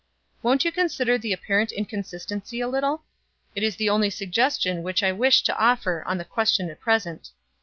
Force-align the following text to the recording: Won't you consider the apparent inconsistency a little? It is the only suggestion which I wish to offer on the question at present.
Won't 0.41 0.65
you 0.65 0.71
consider 0.71 1.19
the 1.19 1.31
apparent 1.31 1.71
inconsistency 1.71 2.59
a 2.59 2.67
little? 2.67 3.03
It 3.53 3.61
is 3.61 3.75
the 3.75 3.89
only 3.89 4.09
suggestion 4.09 4.81
which 4.81 5.03
I 5.03 5.11
wish 5.11 5.43
to 5.43 5.55
offer 5.55 6.03
on 6.07 6.17
the 6.17 6.25
question 6.25 6.71
at 6.71 6.79
present. 6.79 7.29